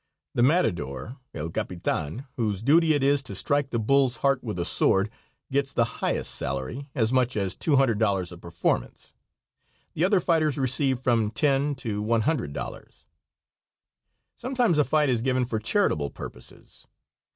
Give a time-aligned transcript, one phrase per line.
[0.33, 4.65] The matador, El Capitan, whose duty it is to strike the bull's heart with a
[4.65, 5.11] sword,
[5.51, 9.13] gets the highest salary, as much as $200 a performance;
[9.93, 13.05] the other fighters receive from $10 to $100.
[14.35, 16.87] Sometimes a fight is given for charitable purposes.